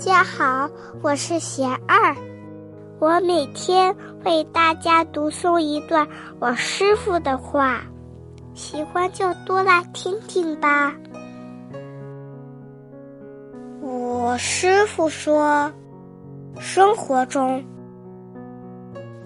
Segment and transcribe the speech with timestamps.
[0.00, 0.70] 大家好，
[1.02, 2.16] 我是贤二，
[2.98, 7.82] 我每天为大家读诵一段我师傅的话，
[8.54, 10.94] 喜欢就多来听听吧。
[13.82, 15.70] 我师傅说，
[16.58, 17.62] 生活中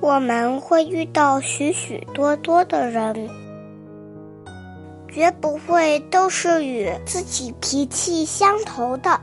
[0.00, 3.28] 我们会遇到许许多多的人，
[5.06, 9.20] 绝不会都是与自己脾气相投的。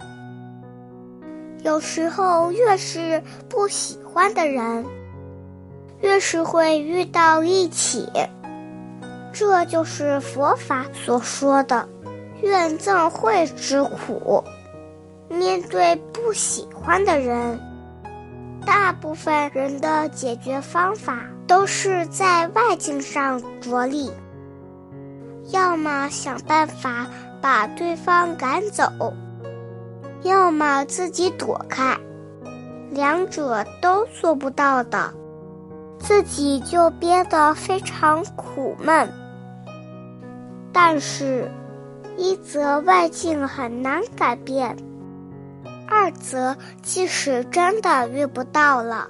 [1.64, 4.86] 有时候，越是不喜欢的人，
[6.02, 8.10] 越是会遇到一起。
[9.34, 11.88] 这就是佛法所说的
[12.42, 14.44] “怨憎会”之苦。
[15.30, 17.60] 面对不喜欢的人，
[18.66, 24.12] 大部分人的解决方法都是在外境上着力，
[25.52, 27.06] 要么想办法
[27.40, 28.92] 把对方赶走，
[30.22, 31.98] 要么自己躲开，
[32.92, 35.14] 两者都做不到的，
[36.00, 39.10] 自己就憋得非常苦闷。
[40.74, 41.50] 但是，
[42.18, 44.76] 一则外境很难改变。
[45.88, 49.10] 二则，即使真的遇不到了，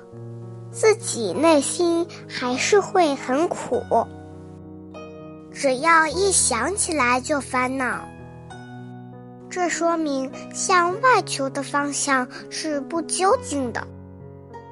[0.72, 3.84] 自己内心还是会很苦。
[5.52, 8.08] 只要一想起来就烦恼，
[9.50, 13.86] 这说明向外求的方向是不究竟的。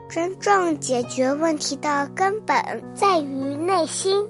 [0.09, 2.55] 真正解决问题的根本
[2.93, 4.25] 在于内心，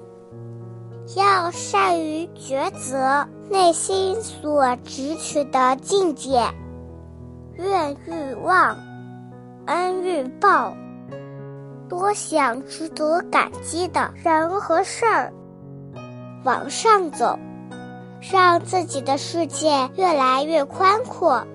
[1.16, 6.42] 要善于抉择内心所直取的境界。
[7.56, 8.76] 愿欲忘，
[9.66, 10.72] 恩欲报，
[11.88, 15.32] 多想值得感激的人和事儿，
[16.44, 17.38] 往上走，
[18.20, 21.46] 让自己的世界越来越宽阔，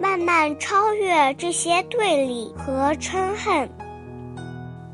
[0.00, 3.68] 慢慢超越这些对立和嗔恨。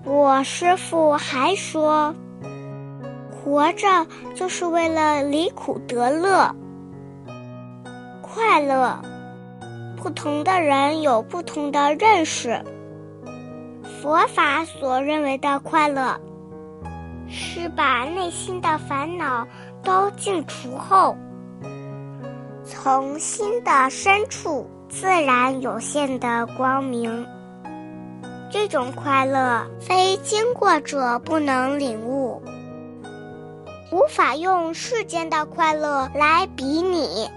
[0.05, 2.15] 我师父还说，
[3.31, 6.55] 活着就是为了离苦得乐，
[8.23, 9.01] 快乐。
[10.03, 12.65] 不同的人有不同的认识。
[14.01, 16.19] 佛法所认为的快乐，
[17.29, 19.47] 是把内心的烦恼
[19.83, 21.17] 都净除后，
[22.65, 27.27] 从心的深处自然涌现的光明。
[28.51, 32.43] 这种快乐非经过者不能领悟，
[33.93, 37.31] 无法用世间的快乐来比拟。